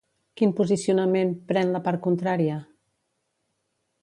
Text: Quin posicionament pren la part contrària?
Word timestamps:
Quin 0.39 0.53
posicionament 0.59 1.35
pren 1.51 1.75
la 1.75 1.83
part 1.89 2.05
contrària? 2.09 2.57